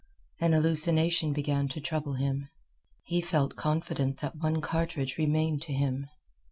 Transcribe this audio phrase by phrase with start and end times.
[0.39, 2.49] An hallucination began to trouble him.
[3.03, 6.07] He felt confident that one cartridge remained to him.